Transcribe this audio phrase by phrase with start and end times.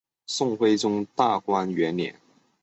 [0.25, 2.19] 宋徽宗大观元年。